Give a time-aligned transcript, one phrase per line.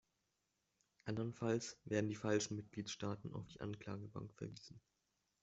[1.05, 4.81] Andernfalls werden die falschen Mitgliedstaaten auf die Anklagebank verwiesen.